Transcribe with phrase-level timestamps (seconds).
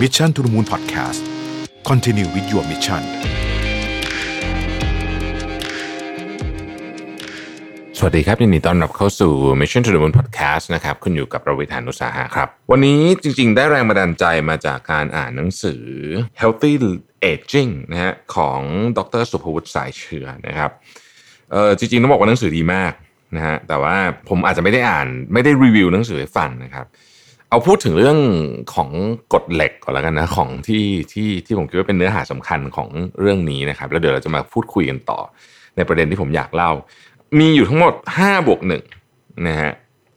[0.00, 1.20] Mission to the Moon Podcast
[1.88, 3.02] Continue with your mission
[7.98, 15.84] สวัสดีครับยินดีต้อนรับเข้าสู่ Mission to the Moon Podcast นะครับคุณอยู่กับประวิทยานุสาหะครับ วันนี้จริง ๆ ได้แรงบันดาลใจมาจากการอ่านหนังสือ
[16.40, 16.72] Healthy
[17.32, 18.60] Aging นะฮะของ
[18.98, 20.70] ดรสุภวุฒิสายเชื้อนะครับ
[21.52, 22.92] เออจริงๆต้องบอกว่าหนังสือดีมาก
[23.36, 23.96] นะฮะแต่ว่า
[24.28, 26.86] ผมอาจจะไม่ได้อ่านไม่ได้รีวิวหนังสือให้ฟังนะครับ
[27.50, 28.18] เอาพูดถึงเรื่อง
[28.74, 28.90] ของ
[29.32, 32.88] กฎเหล็กก่อนแล้วกันนะของที่ที่ที่ผมคิดว่าเป็นเนื้อหาสำคัญของ
[33.20, 35.20] เรื่องนี้นะครับ แล้วเดี๋ยวเราจะมาพูดคุยกันต่อ
[35.76, 36.72] ในประเด็นที่ผมอยากเล่า
[37.38, 38.82] มีอยู่ทั้งหมด5บวกหนึ่ง
[39.48, 39.70] นะฮะ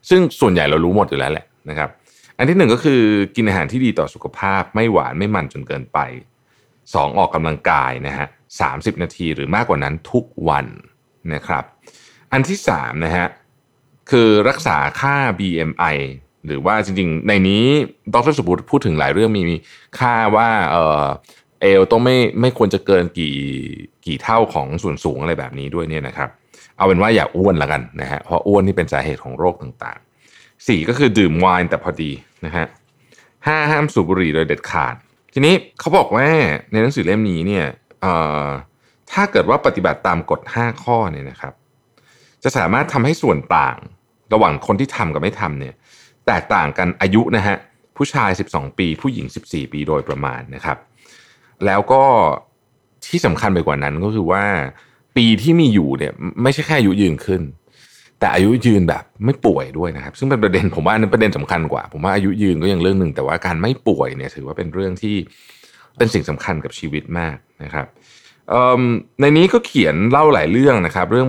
[0.10, 1.90] ซึ่งส่วนใหญ่เรารู้หมดอยู่แล้วแหละนะครับ
[2.38, 3.02] อันที่หนึ่งก็คือ
[3.36, 6.00] กินอาหารที่ดีต่อสุขภาพไม่หวานไม่มันจนเกินไป
[6.58, 8.28] 2 ออกกำลังกายนะฮะ
[8.60, 8.72] สา
[9.04, 10.66] นาทีหรือมากกว่านั้นทุกวัน
[11.34, 11.64] นะครับ
[12.32, 13.28] อันที่3นะฮะ
[14.12, 15.98] คือรักษาค่า BMI
[16.46, 17.66] หรือว่าจริงๆ ในนี้
[18.14, 19.44] ดรสุบุตรพูดถึงหลายเรื่องมี
[20.00, 21.06] ค่าว่าเออ
[21.62, 23.36] เอลต้องไม่ไม่ควรจะเกินกี่
[24.06, 26.30] กี่เท่าของส่วนสูงอะไรแบบนี้ด้วยเนี่ยนะครับ
[26.78, 32.12] เอาเป็นว่าอย่าอ้วนละกันนะฮะเพราะอ้วนนี่เป็นสาเหตุของโรคต่างๆสี่ก็คือดื่มไวน์แต่พอดี
[32.46, 32.66] นะฮะ
[33.48, 34.96] ห้าห้ามสูบบุหรี่โดยเด็ดขาด
[35.34, 36.28] ทีนี้เขาบอกว่า
[36.72, 37.66] ในหนังสือเล่มนี้เนี่ย
[38.02, 38.14] เอ่
[38.46, 38.48] อ
[39.12, 41.54] ถ้าเกิดว่าปฏิบัติตามกฎ5ข้อเนี่ยนะครับ
[42.44, 43.78] จะสามารถทำให้ส่วนต่าง
[44.34, 45.74] ระหว่างคนที่ทำกับไม่ทำเนี่ย
[46.28, 47.58] แตกต่างกันอายุนะฮะ
[47.98, 50.78] ผู้ชาย 12 ปี ผู้หญิง 14 ปีโดยประมาณนะครับ
[51.66, 52.04] แล้วก็
[53.08, 54.44] ที่สำคัญไปกว่านั้นก็คือว่า
[55.18, 56.14] ปีที่มีอยู่เนี่ย
[56.44, 57.42] ไม่ใช่แค่อายุยืนขึ้น
[58.20, 65.16] แต่อายุยืนแบบไม่ป่วยด้วยนะครับ ซึ่งเป็นประเด็นผมว่านั้นประเด็นสำคัญกว่า ผมว่าอายุยืนก็ยังเรื่องหนึ่งแต่ว่าการไม่ป่วยเนี่ยถือว่าเป็นเรื่องที่
[65.98, 67.88] เป็นสิ่งสำคัญกับชีวิตมากนะครับ
[69.22, 71.28] ในนี้ก็เขียนเล่าหลายเรื่องนะครับ เรื่อง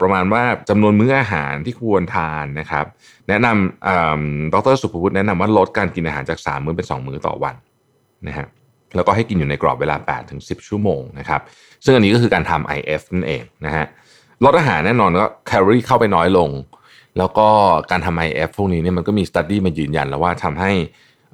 [0.00, 2.86] ประมาณว่าจำนวนมื้ออาหารที่ควรทานนะครับ
[3.28, 7.54] แนะนำดรสุภวุฒิแนะนำว่าลดการกินอาหารจาก 3 มื้อเป็น 2 มื้อต่อวัน
[8.26, 8.46] นะฮะ
[8.94, 11.40] แล้วก็ให้กินอยู่ในกรอบเวลา8ถึง10 ชั่วโมงนะครับ
[11.84, 13.86] ซึ่งอันนี้ก็คือการทำ IF นั่นเองนะฮะ
[14.44, 16.50] ลดอาหารแน่นอนก็แคลอรี่เข้าไปน้อยลง
[17.18, 17.48] แล้วก็
[17.90, 20.72] การทำ IF พวกนี้เนี่ยมันก็มีสตัดดี้มายืนยันแล้วว่าทำให้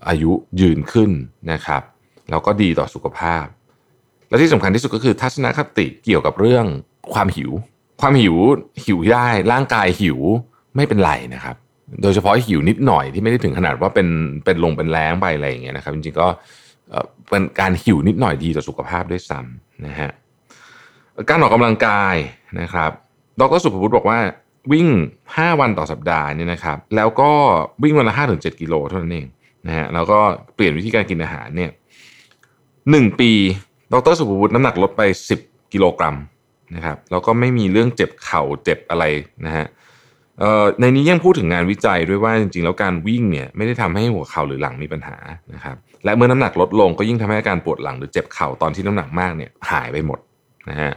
[0.08, 1.10] อายุยืนขึ้น
[1.52, 1.82] นะครับ
[2.30, 3.44] แล้วก็ดีต่อสุขภาพ
[4.32, 6.66] และที่สำคัญที่สุดก็คือทัศนคติเกี่ยวกับเรื่อง
[7.14, 7.50] ความหิว
[8.00, 8.36] ความหิว
[8.84, 10.18] หิวได้ร่างกายหิว
[10.76, 11.56] ไม่เป็นไรนะครับ
[12.02, 14.08] โดยเฉพาะหิวนิดหน่อยที่ไม่ได้ถึงขนาดว่าเป็น
[14.44, 16.28] เป็นลงเป็นแรงไปอะไรอย่างเงี้ยนะครับ จริงๆก็
[17.30, 20.10] เป็นการหิวนิดหน่อยดีต่อสุขภาพด้วยซ้ำนะฮะ
[21.28, 22.16] การออกกำลังกาย
[22.60, 22.90] นะครับ
[23.40, 24.18] ดรสุภวุฒิบอกว่า
[24.72, 24.88] วิ่ง
[25.24, 27.30] 5 วันต่อสัปดาห์เนี่ยนะครับ แล้วก็
[27.82, 29.26] วิ่งวันละ5-7กิโลเท่านั้นเอง
[29.66, 30.18] นะฮะแล้วก็
[30.54, 31.70] เปลี่ยนวิธีการกินอาหารเนี่ย
[32.90, 33.32] หนึ่งปี
[33.92, 35.02] ดรสุภวุฒิน้ำหนักลดไป
[35.38, 36.16] 10 กิโลกรัม
[36.74, 39.04] นะครับแล้วก็ไม่มีเรื่องเจ็บเข่าเจ็บอะไร
[39.46, 39.66] นะฮะ
[40.80, 45.16] ในนี้ยังพูดถึงงานวิจัยด้วยว่าจริงๆ แล้วการวิ่งเนี่ยไม่ได้ทำให้หัวเข่าหรือหลังมีปัญหา
[45.54, 50.18] นะครับและเมื่อน้ำหนักลดลงก็ยิ่งทำให้อาการปวดหลังหรือเจ็บเข่าตอนที่น้ำหนักมากเนี่ยหายไปหมด
[50.70, 50.92] นะฮะ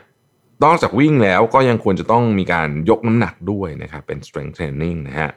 [0.64, 5.30] นอกจากวิ่งแล้วก็ยังควรจะต้องมีการยกน้ำหนักด้วยนะครับเป็น strength training นะฮะ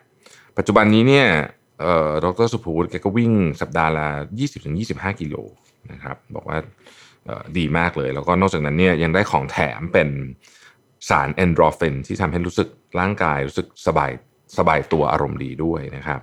[0.56, 1.26] ปัจจุบันนี้เนี่ย
[2.24, 4.08] ดรสุภวุฒิแกก็วิ่งสัปดาห์ละ
[4.64, 5.36] 20-25 กิโล
[5.92, 6.58] นะครับบอกว่า
[7.58, 10.08] ดีมากเลย แล้วก็นอกจากนั้นเนี่ยยังได้ของแถมเป็น
[11.08, 12.68] สารเอนโดรฟินที่ทำให้รู้สึก
[13.00, 14.10] ร่างกายรู้สึกสบาย
[14.58, 16.20] สบายตัวอารมณ์ดีด้วยนะครับ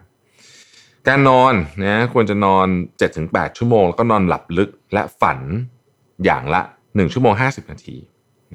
[1.08, 2.68] การนอนนะควรจะนอน
[3.12, 5.40] 7-8 ชั่วโมง แล้วก็นอนหลับลึกและฝัน
[6.26, 7.98] อย่างละ 1 ชั่วโมง 50 นาที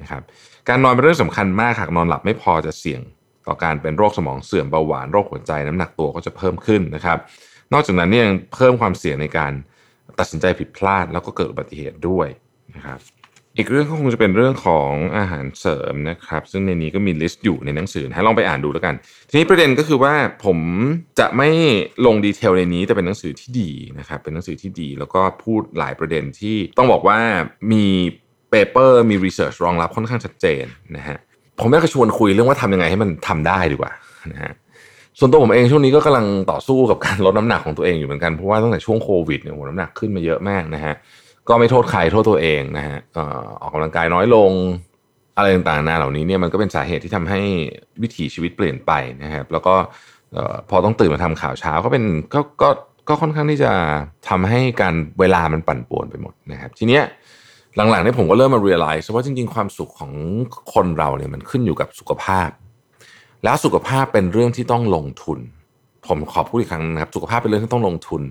[0.01, 0.21] นะครับ
[0.69, 3.01] การนอนเป็นเรื่องสำคัญมากหากนอนหลับไม่พอจะเสี่ยง
[3.47, 7.17] ต่อการเป็นโรคสมองเสื่อมเบาหวานโรคหัวใจน้ำหนักตัวก็จะเพิ่มขึ้นนะครับ
[7.73, 9.51] นอกจากนั้นเนี่ยยังเพิ่มความเสี่ยงในการ
[10.19, 12.27] ตัดสินใจผิดพลาดแล้วก็เกิดอุบัติเหตุด้วย
[12.75, 12.99] นะครับ
[13.57, 18.95] อีกเรื่องก็คงจะเป็นเรื่องของอาหารเสริมนะครับ ซึ่งในนี้ก็มี list อยู่ในหนังสือให้ลองไปอ่านดูแล้วกัน
[19.29, 20.13] ทีนี้ประเด็นก็คือว่า
[20.45, 20.57] ผม
[21.19, 21.49] จะไม่
[22.05, 27.19] ลง detail ในนี้แต่เป็นหนังสือที่ดีนะครับ เป็นหนังสือที่ดี แล้วก็พูดหลายประเด็นที่ต้องบอกว่า
[27.71, 27.85] มี
[28.49, 30.65] paper มี research รองรับค่อนข้างชัดเจน
[30.97, 31.17] นะฮะ
[31.59, 33.91] ผมอยากจะชวนคุยเรื่องว่าทำยังไงให้มันทำได้ดีกว่า
[34.31, 34.51] นะฮะ
[35.19, 40.95] ส่วนตัวผมเองช่วงนี้ก็กำลังต่อสู้กับการลดน้ำหนักของตัวเองอยู่เหมือนกันเพราะว่าตั้งแต่ช่วงโควิดเนี่ยโหน้ำหนักขึ้นมาเยอะมากนะฮะ
[41.49, 42.97] ก็ไม่โทษใครโทษตัวเองนะฮะ
[43.61, 44.51] ออกกำลังกายน้อยลง
[45.37, 47.41] อะไรต่างๆนาเหล่านี้เนี่ยมันก็เป็นสาเหตุที่ทำให้
[48.01, 48.91] วิถีชีวิตเปลี่ยนไป
[49.23, 49.73] นะครับ แล้วก็
[50.69, 52.03] พอต้องตื่นมาทำข่าวเช้าก็เป็น
[52.33, 52.69] ก็ก็
[53.09, 53.71] ก็ค่อนข้างที่จะ
[54.29, 57.03] ทำให้การเวลามันปั่นป่วนไปหมดนะครับ ทีเนี้ย
[57.75, 60.11] หลังๆนี่ผมก็เริ่มมา realize ว่าจริงๆ ความสุขของ
[60.73, 62.49] คนเราเนี่ยมันขึ้นอยู่กับสุขภาพ
[63.43, 65.39] แล้วสุขภาพเป็นเรื่องที่ต้องลงทุน
[66.07, 68.21] ผมขอพูดอีกครั้งนะครับ สุขภาพเป็นเรื่องที่ต้องลงทุน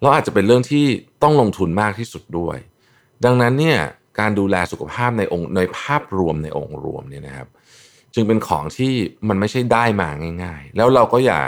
[0.00, 0.84] แล้วอาจจะเป็นเรื่องที่
[1.22, 2.56] ต้องลงทุนมากที่สุดด้วย
[3.24, 3.78] ดังนั้นเนี่ย
[4.20, 7.48] การดูแลสุขภาพในองค์ในภาพรวมในองค์รวมเนี่ยนะครับ
[8.14, 8.92] จึงเป็นของที่
[9.28, 10.08] มันไม่ใช่ได้มา
[10.42, 11.40] ง่าย ๆ แล้วเราก็อย่า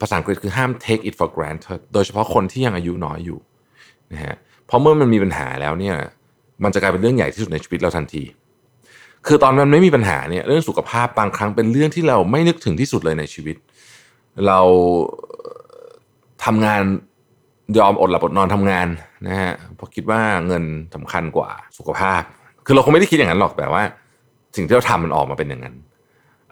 [0.00, 3.38] ภาษาอังกฤษคือห้าม take it for granted โดยเฉพาะคนที่ยังอายุน้อยอยู่
[4.12, 4.36] นะฮะ
[4.66, 5.96] เพราะเมื่อมันมีปัญหาแล้วเนี่ย
[6.64, 8.24] มันจะกลายเป็นเรื่องใหญ่ที่สุดในชีวิตเราทันที
[9.26, 13.56] คือตอนมันไม่มีปัญหาเนี่ยเรื่องสุขภาพบางครั้งเป็นเรื่องที่เราไม่นึกถึงที่สุดเลยในชีวิต
[14.46, 14.60] เรา
[16.44, 16.82] ทำงาน
[17.78, 18.88] ยอมอดหลับอดนอนทำงาน
[19.26, 20.64] นะฮะเพราะคิดว่าเงิน
[20.94, 22.22] สำคัญกว่าสุขภาพ
[22.66, 23.82] คือเราคงไม่ได้คิดอย่างนั้นหรอกแต่ว่า
[24.56, 25.74] สิ่งที่เราทำมันออกมาเป็นอย่างนั้น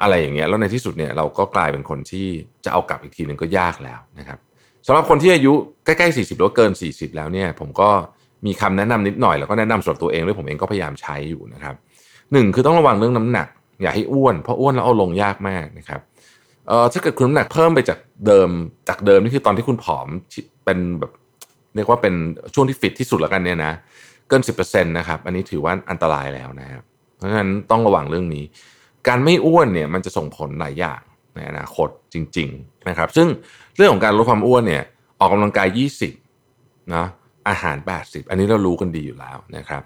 [0.03, 2.26] อะไรอย่างเงี้ยแล้วในที่สุดเนี่ยเราก็กลายเป็นคนที่
[2.64, 4.38] จะเอากลับอีกทีหนึ่งก็ยากแล้วนะครับ
[4.87, 5.53] สำหรับคนที่อายุ
[5.85, 7.88] ใกล้ๆ40หรือเกิน 40 แล้วเนี่ย ผมก็
[8.47, 11.75] มีคำแนะนำนิดหน่อยแล้วก็แนะนำสำหรับตัวเองด้วยผมเองก็พยายามใช้อยู่นะครับ
[12.32, 13.49] หนึ่งคือต้องระวังเรื่องน้ำหนัก
[13.82, 16.00] อย่าให้อ้วนเพราะอ้วนแล้วเอาลงยากมากนะครับ
[16.69, 18.51] เอ่อถ้าเกิดคุณน้ำหนักเพิ่มไปจาก เดิม
[18.89, 20.09] จากเดิมนี่คือตอนที่คุณผอม
[20.65, 21.13] เป็นแบบ
[21.75, 22.15] เรียกว่าเป็น
[22.55, 23.73] ช่วงที่ฟิตที่สุดแล้วกันเนี่ยนะ
[24.29, 26.83] เกิน10%นะครับอันนี้ถือว่าอันตรายแล้วนะครับ
[27.17, 28.45] เพราะฉะนั้นต้องระวังเรื่องนี้
[29.09, 31.01] การไม่อ้วนเนี่ยมันจะส่งผลหลายอย่าง
[31.35, 33.29] ในอนาคตจริง ๆนะครับ ซึ่ง
[33.77, 34.83] เรื่องของการลดความอ้วนเนี่ย
[35.21, 35.81] ออกกำลังกาย
[36.31, 37.07] 20นะ
[37.49, 39.83] อาหาร 80 อันนี้เรารู้กันดีอยู่แล้วนะครับ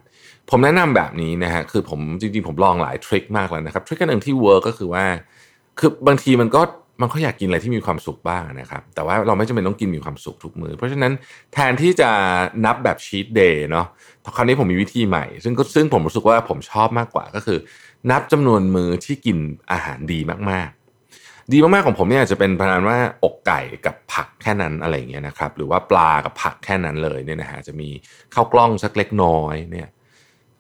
[0.51, 5.05] ผมแนะนำแบบนี้นะฮะคือผมจริงๆผมลองหลาย trick มากแล้วนะครับ trick หนึ่งที่ work ก็คือว่า
[5.79, 6.63] คือบางทีมันก็
[7.01, 11.13] มันก็อยากกินอะไรที่มีความสุขบ้างนะครับ แต่ว่าเราไม่จำเป็นต้องกินมีความสุขทุกมือ เพราะฉะนั้น
[11.53, 12.11] แทนที่จะ
[12.65, 13.87] นับแบบชีตเดย์เนาะ
[14.37, 17.59] คราวนี้ผมมีวิธีใหม่ ซึ่งก็ซึ่งผมรู้สึกว่าผมชอบมากกว่าก็คือ
[18.11, 19.39] นับจำนวนมือที่กิน
[19.73, 20.21] อาหารดี
[20.51, 27.89] มากๆ ดีมากๆของผมเนี่ยจะเป็นประมาณว่าอกไก่กับผักแค่นั้นอะไรเงี้ยนะครับ หรือว่าปลากับผักแค่นั้นเลยเนี่ยนะฮะจะมี
[28.35, 29.89] ข้าวกล้องสักเล็กน้อยเนี่ย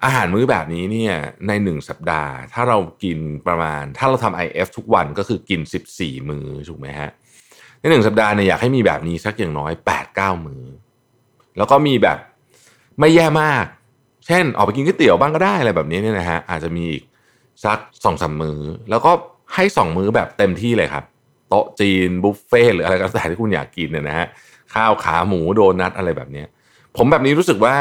[0.07, 1.15] อาหารมื้อแบบนี้เนี่ย
[1.47, 5.61] ในหนึ่งสัปดาห์ ถ้าเรากินประมาณ ถ้าเราทำ IF ทุกวันก็คือกิน
[5.95, 7.11] 14 มือถูกไหมฮะ
[7.81, 9.73] ในหนึ่งสัปดาห์เนี่ยอยากให้มีแบบนี้สักอย่างน้อย
[10.09, 10.63] 8-9 มือ
[11.57, 12.19] แล้วก็มีแบบ
[13.01, 13.65] ไม่แย่มาก
[14.27, 17.05] เช่นออกไปกินก๋วยเตี๋ยวบ้างก็ได้อะไรแบบนี้เนี่ยนะฮะอาจจะมีอีก
[17.65, 18.59] สักสองสามมือ
[18.91, 19.13] แล้วก็
[19.55, 21.05] ให้สองมื้อแบบเต็มที่เลยครับ
[21.49, 24.27] โต๊ะจีนบุฟเฟ่หรืออะไรก็แต่ที่คุณอยากกินเนี่ยนะฮะ
[24.75, 26.45] ข้าวขาหมูโดนัทอะไรแบบนี้
[26.97, 27.77] ผมแบบนี้รู้สึกว่า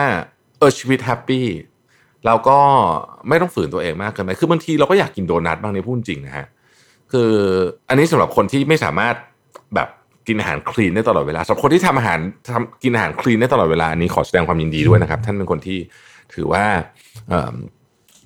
[0.59, 1.45] เออชีวิตแฮปปี้
[2.25, 2.57] เราก็
[3.29, 6.45] ไม่ต้องฝืนตัวเองมากเกินไปคือบางทีเราก็อยากกินโดนัทบ้างในพูดจริงนะฮะ
[7.11, 7.31] คือ
[7.89, 9.15] อันนี้สำหรับคนที่ไม่สามารถ
[9.75, 9.89] แบบ
[10.27, 12.19] กินอาหารคลีนได้ตลอดเวลาสำหรับคนที่ทำอาหาร
[12.51, 15.77] ทำกินอาหารคลีนได้ตลอดเวลาอันนี้ขอแสดงความยินดีด้วยนะครับ ท่านเป็นคนที่
[16.33, 16.63] ถือว่า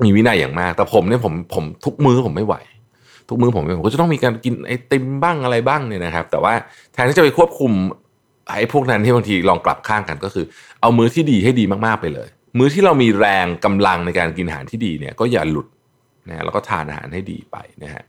[0.04, 2.56] มีวินัยอย่างมาก แต่ผมเนี่ยผมผมทุกมื้อผมไม่ไหว
[3.30, 6.54] ทุกมื้อผมผมก็จะต้องมีการกินไอติมบ้างอะไรบ้างเนี่ยนะครับ แต่ว่า
[6.94, 7.72] แทนที่จะไปควบคุม
[8.48, 10.46] ไอ้พวกนั้นที่บางทีลองกลับข้างกันก็คือ
[10.82, 15.68] เอามื้อที่ดีให้ดีมากๆไปเลย มื้อที่เรามีแรงกำลังในการกินอาหารที่ดีเนี่ยก็อย่าหลุด
[16.30, 18.04] นะแล้วก็ทานอาหารให้ดีไปนะฮะ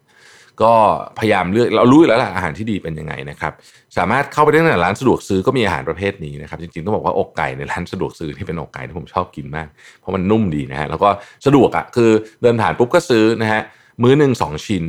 [0.62, 0.72] ก็
[1.18, 3.52] พยายามเลือกเรารู้แล้วล่ะอาหารที่ดีเป็นยังไงนะครับ
[3.96, 9.68] สามารถเข้าไปได้ในร้านสะดวกซื้อก็มีอาหารประเภทนี้นะครับจริงๆต้องบอกว่าอกไก่ในร้านสะดวกซื้อที่เป็นอกไก่ที่ผมชอบกินมาก
[10.00, 11.08] เพราะมันนุ่มดีนะฮะแล้วก็
[11.46, 12.10] สะดวกอะ่ะคือ
[12.42, 13.62] เดินผ่านปุ๊บก็ซื้อนะฮะ
[14.02, 14.84] มื้อหนึ่งสองชิ้น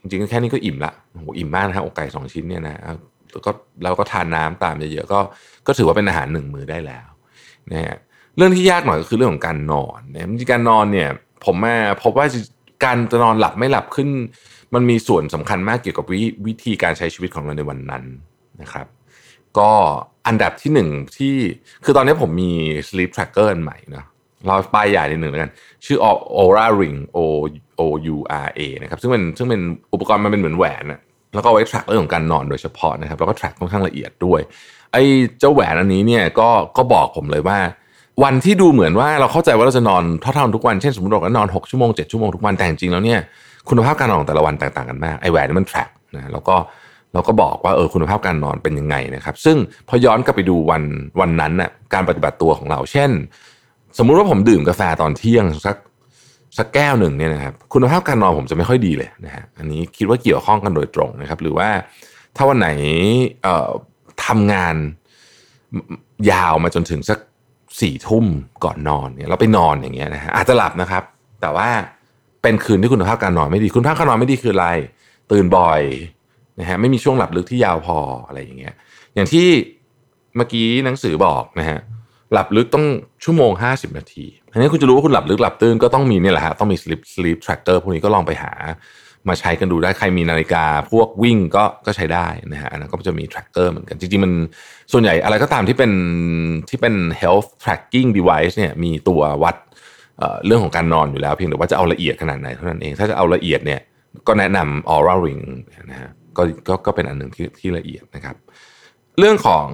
[0.00, 2.80] จริงๆแค่นี้ก็อิ่มละโหอิ่มมากนะฮะอกไก่สองชิ้นเนี่ยนะ
[3.32, 3.50] แล้วก็
[3.82, 5.20] เราก็ทานน้าตามเยอะๆก็
[5.66, 7.06] ก็ถือว่าเป็นอาหารหนึ่งมื้อได้แล้ว
[7.72, 7.96] นะฮะ
[8.38, 11.08] เรื่องที่ยากหน่อยก็คือเรื่องของการนอนเนี่ยการนอนเนี่ย
[11.44, 12.26] ผมมาพบว่า
[12.84, 14.08] การจะนอนหลับไม่หลับขึ้น
[14.74, 16.14] มันมีส่วนสำคัญมากเกี่ยวกับว
[16.46, 18.04] วิธีการใช้ชีวิตของเราในวันนั้น
[18.62, 18.86] นะครับ
[19.58, 19.70] ก็
[20.26, 21.34] อันดับที่หนึ่งที่
[21.84, 22.52] คือตอนนี้ผมมี
[22.88, 24.04] sleep tracker อันใหม่นะ
[24.46, 25.50] เราป้ายใหญ่ในหนึ่งแล้วกัน
[25.84, 25.98] ชื่อ
[26.38, 27.18] Aura Ring O
[27.80, 27.82] O
[28.14, 29.60] U R A นะครับซึ่งเป็นซึ่งเป็น
[29.92, 31.00] อุปกรณ์มันเป็นเหมือนแหวนนะ
[31.34, 34.40] แล้วก็ไว้ track เรื่องของการนอนโดยเฉพาะนะครับ แล้วก็ track ค่อนข้างละเอียดด้วย
[34.92, 35.02] ไอ้
[35.38, 37.58] เจ้าแหวนอันนี้เนี่ยก็ก็บอกผมเลยว่า
[38.22, 43.20] วันที่ดูเหมือนว่าเราเข้าใจว่าเราจะนอนเท่าๆทุกวันเช่นสมมติเรานอน 6 ชั่วโมง 7 ชั่วโมงทุกวันแต่จริงแล้วเนี่ย
[43.68, 46.56] คุณภาพการนอนของแต่ละวันแตกต่างกันมากไอแหวนนี่มันแทร็กนะแล้วก็
[47.14, 49.56] เราก็บอกว่าเออคุณภาพการนอนเป็นยังไงนะครับ ซึ่ง
[49.88, 50.82] พอย้อนกลับไปดูวัน
[51.20, 53.10] วันนั้นน่ะการปฏิบัติตัวของเรา เช่น
[53.98, 55.76] สมมุติว่าผมดื่มกาแฟตอนเที่ยงสัก
[56.58, 61.68] สักแก้วหนึ่งเนี่ยนะครับคุณภาพการนอนผมจะไม่ค่อยดีเลยนะฮะอันนี้คิดว่าเกี่ยวข้องกันโดยตรงนะครับ หรือว่า
[62.36, 62.68] ถ้าวันไหน
[63.42, 63.68] เอ่อ
[64.26, 64.74] ทำงาน
[66.30, 67.18] ยาวมาจนถึงสัก
[67.80, 68.26] สี่ทุ่ม
[68.64, 71.02] ก่อนนอนเนี่ยเราไปนอนอย่างเงี้ยนะฮะอาจจะหลับนะครับ
[71.40, 71.68] แต่ว่า
[72.42, 74.68] เป็นคืนที่คุณภาพการนอนไม่ดี คุณภาพการนอนไม่ดีคืออะไร
[75.32, 75.82] ตื่นบ่อย
[76.60, 78.74] นะฮะไม่มีช่วงหลับลึกที่ยาวพออะไรอย่างเงี้ย
[79.14, 79.46] อย่างที่
[80.36, 81.78] เมื่อกี้หนังสือบอกนะฮะ
[82.32, 82.86] หลับลึกต้อง
[83.24, 88.52] ชั่วโมง 50 นาทีอันนี้คุณจะรู้ว่าคุณหลับลึกหลับตื่นก็ต้องมีนี่แหละฮะต้องมี sleep sleep tracker พวกนี้ก็ลองไปหา
[89.30, 94.32] มาใช้กันดูได้ใครมีนาฬิกา พวกวิ่งก็ก็ใช้ได้นะฮะอันนั้นก็จะมี tracker เหมือนกัน จริงๆมัน
[94.92, 95.92] ส่วนใหญ่อะไรก็ตามที่เป็น
[96.68, 99.56] ที่เป็น health tracking device เนี่ยมีตัววัด
[100.46, 103.80] เรื่องของการนอนอยู่แล้วเพียงแต่ว่าจะเอาละเอียดขนาดไหนเท่านั้นเอง ถ้าจะเอาละเอียดเนี่ย
[104.26, 105.44] ก็แนะนำ Oura Ring
[105.90, 108.36] นะฮะก็ก็ก็เป็นอันหนึ่งที่ที่ละเอียดนะครับ
[109.18, 109.68] เรื่องของ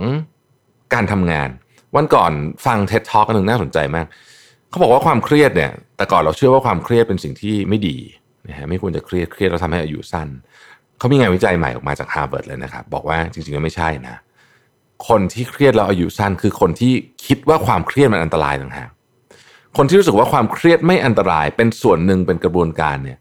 [0.95, 1.49] การทำงาน
[1.97, 2.33] วันก่อน
[2.67, 4.07] ฟัง TED Talk กันหนึ่งน่าสนใจมาก
[4.71, 7.97] เขาบอกว่าความเครียดเนี่ย แต่ก่อนเราเชื่อว่าความเครียดเป็นสิ่งที่ไม่ดี
[8.49, 10.29] นะฮะไม่ควรจะเครียดเครียดเราทำให้อายุสั้น
[10.99, 14.17] เขามีงานวิจัยใหม่ออกมาจากฮาร์วาร์ดเลยนะครับ บอกว่าจริงๆแล้วไม่ใช่นะ
[15.09, 16.93] คนที่เครียดแล้วอายุสั้น คือคนที่
[17.27, 18.91] คิดว่าความเครียดมันอันตรายต่างหาก
[19.77, 23.19] คนที่รู้สึกว่าความเครียดไม่อันตรายเป็นส่วนหนึ่งเป็นกระบวนการเนี่ย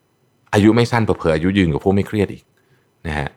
[0.53, 2.43] อายุไม่สั้นเผื่ออายุยืนกว่าผู้ไม่เครียดอีก
[3.07, 3.29] นะฮะ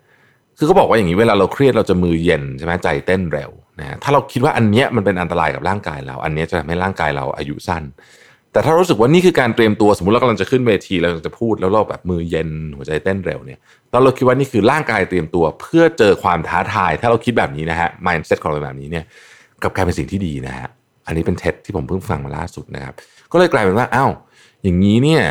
[0.58, 3.50] คือเขาบอกว่าอย่างนี้เวลาเราเครียดเราจะมือเย็นใช่ไหมใจเต้นเร็ว
[3.80, 7.82] นะฮะถ้าเราคิดว่าอันเนี้ยมันเป็นอันตรายกับร่างกายเรา อันเนี้ยจะทำให้ร่างกายเราอายุสั้น
[8.56, 13.58] แต่ถ้ารู้สึกว่านี่คือการเตรียมตัวสมมติเรากำลังจะขึ้นเวทีเราจะพูดแล้วเราแบบมือเย็นหัวใจเต้นเร็วเนี่ย
[13.92, 19.04] ตอนเราคิดว่านี่คือร่างกายเตรียมตัวเพื่อเจอความท้าทาย ถ้าเราคิดแบบนี้นะฮะ mindset ของเราแบบนี้เนี่ย
[19.62, 20.68] กับกลายเป็นสิ่งที่ดีนะฮะ
[21.06, 22.94] อันนี้เป็นเท็ที่ผมเพิ่งฟังมาล่าสุดนะครับ
[23.32, 24.10] ก็เลยกลายเป็นว่าอ้าว
[24.62, 25.22] อย่างนี้เนี่ย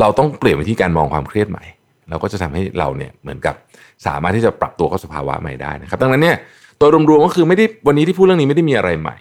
[0.00, 1.64] เราต้องเปลี่ยนวิธีการมองความเครียดใหม่
[2.10, 3.54] เราก็จะทำให้เราเนี่ยเหมือนกับ
[4.06, 6.36] สามารถที่จะปรับตัวเข้าสภาวะใหม่ได้นะครับ ดังนั้นเนี่ย
[6.78, 9.16] โดยรวมๆก็คือไม่ได้วันนี้ที่พูดเรื่องนี้ไม่ได้มีอะไรใหม่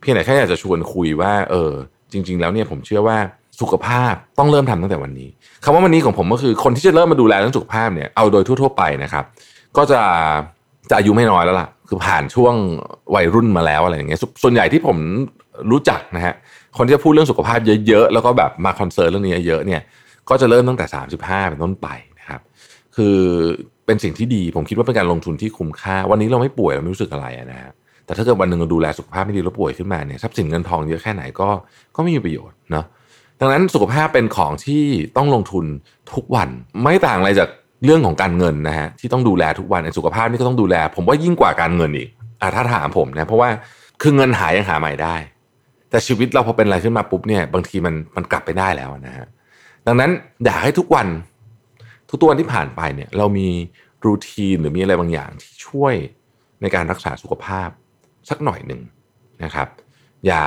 [0.00, 1.72] เพียงแต่แค่อยากจะชวนคุยว่าเออ
[2.28, 3.18] ริง ๆ แล้วเนี่ยผมเชื่อว่า
[3.60, 5.28] สุขภาพต้องเริ่มทำตั้งแต่วันนี้
[5.64, 9.24] คำว่าวันนี้ของผมก็คือคนที่จะเริ่มมาดูแลเรื่องสุขภาพเนี่ยเอาโดยทั่ว ๆ ไปนะครับ
[9.76, 10.00] ก็จะ
[10.90, 12.54] จะอายุไม่น้อยแล้วล่ะ คือผ่านช่วง
[13.14, 14.96] วัยรุ่นมาแล้วอะไรอย่างเงี้ยส่วนใหญ่ที่ผม
[15.70, 16.34] รู้จักนะฮะ
[16.76, 19.82] คนที่จะพูดเรื่องสุขภาพเยอะๆแล้วก็แบบมาคอนเซิร์นเรื่องนี้เยอะเนี่ย
[20.28, 20.86] ก็จะเริ่มตั้งแต่
[21.18, 22.40] 35 เป็นต้นไปนะครับ
[22.96, 23.16] คือ
[23.86, 27.72] เป็นสิ่งที่ดีผมคิดว่าเป็นการลงทุนที่คุ้มค่า วันนี้เราไม่ป่วยเราไม่รู้สึกอะไรนะฮะ
[28.06, 31.48] แต่ถ้าเกิดวันหนึ่งเราดูแลสุขภาพไม่ดีแล้วป่วยขึ้นมาเนี่ยทรัพย์สินเงินทองเยอะแค่ไหนก็
[31.96, 32.86] ก็ไม่มีประโยชน์เนาะ
[33.40, 34.84] ดังนั้นสุขภาพเป็นของที่
[35.16, 35.64] ต้องลงทุน
[36.14, 36.48] ทุกวัน
[36.82, 37.48] ไม่ต่างอะไรจาก
[37.84, 42.08] เรื่องของการเงินนะฮะที่ต้องดูแลทุกวันสุขภาพนี่ก็ต้องดูแล ผมว่ายิ่งกว่าการเงินอีก
[42.40, 43.48] อะถ้าถามผมนะเพราะว่า
[44.02, 45.16] คือเงินหายยังหาใหม่ได้
[45.90, 49.26] แต่ชีวิตเราพอเป็นอะไรขึ้นมาปุ๊บเนี่ยบางทีมันมันกลับไปได้แล้วนะฮะ
[49.86, 50.10] ดังนั้น
[50.44, 51.06] อยากให้ทุกวัน
[52.08, 53.48] ทุกตัวที่ผ่านไปเนี่ยเรามี
[54.06, 55.94] รูทีนหรือมีอะไรบางอย่างที่ช่วย
[56.60, 57.68] ในการรักษาสุขภาพ
[58.30, 58.80] สักหน่อยหนึ่ง
[59.44, 59.68] นะครับ
[60.26, 60.44] อย่า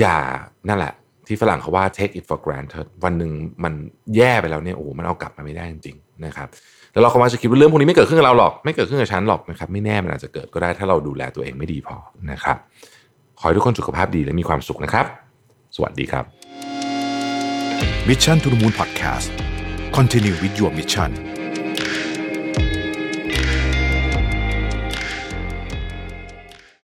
[0.00, 0.16] อย่า
[0.68, 0.92] นั่นแหละ
[1.26, 3.32] ที่ฝรั่งเขาว่า take it for granted วันหนึ่ง
[3.64, 3.72] มัน
[4.16, 6.48] แย่ไปแล้วเนี่ยโอ้มันเอากลับมาไม่ได้จริงๆนะครับ
[6.92, 11.96] แล้วเราก็มาจะคิดว่าเรื่องพวกนี้ไม่เกิดขึ้นกับเราหรอก ไม่เกิดขึ้นกับฉันหรอกนะครับไม่แน่มันอาจจะเกิดก็ได้ถ้าเราดูแลตัวเองไม่ดีพอ
[12.30, 12.56] นะครับ
[13.38, 15.06] ขอให้ทุกคนสุขภาพดีและมีความสุขนะครับ
[15.76, 16.24] สวัสดีครับ
[18.08, 19.28] Mission to the Moon Podcast
[19.96, 21.29] Continue with your mission